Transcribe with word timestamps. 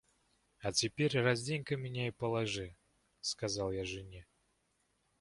—А 0.61 0.71
теперь 0.71 1.15
раздень-ка 1.21 1.75
меня 1.77 2.07
и 2.07 2.09
положи,— 2.09 2.75
сказал 3.21 3.71
я 3.71 3.85
жене. 3.85 4.25